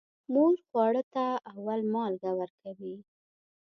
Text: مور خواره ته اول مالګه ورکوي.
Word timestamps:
مور 0.33 0.53
خواره 0.67 1.03
ته 1.13 1.25
اول 1.53 1.79
مالګه 1.93 2.31
ورکوي. 2.39 2.95